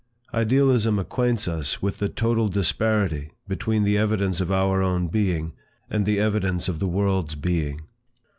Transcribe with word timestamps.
Idealism 0.33 0.97
acquaints 0.97 1.47
us 1.47 1.79
with 1.79 1.99
the 1.99 2.09
total 2.09 2.47
disparity 2.47 3.33
between 3.47 3.83
the 3.83 3.99
evidence 3.99 4.41
of 4.41 4.51
our 4.51 4.81
own 4.81 5.09
being, 5.09 5.53
and 5.91 6.07
the 6.07 6.19
evidence 6.19 6.67
of 6.67 6.79
the 6.79 6.87
world's 6.87 7.35
being. 7.35 7.81